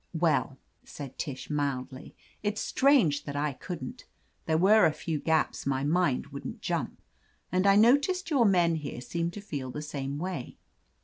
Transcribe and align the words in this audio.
"Well," 0.15 0.57
said 0.83 1.19
Tish, 1.19 1.51
mildly. 1.51 2.15
"It's 2.41 2.59
strange 2.59 3.25
that 3.25 3.35
I 3.35 3.53
couldn't 3.53 4.05
There 4.47 4.57
were 4.57 4.87
a 4.87 4.93
few 4.93 5.19
gaps 5.19 5.67
my 5.67 5.83
mind 5.83 6.25
wouldn't 6.31 6.59
jump. 6.59 6.99
And 7.51 7.67
I 7.67 7.75
noticed 7.75 8.31
your 8.31 8.45
men 8.45 8.77
here 8.77 9.01
seemed 9.01 9.33
to 9.33 9.41
feel 9.41 9.69
the 9.69 9.81
sam6 9.81 10.17
way. 10.17 10.57